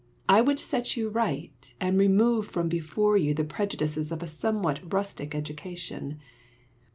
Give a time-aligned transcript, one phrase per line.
[0.27, 4.91] I would set you right, and remove from before you the prejudices of a somewhat
[4.91, 6.19] rustic education.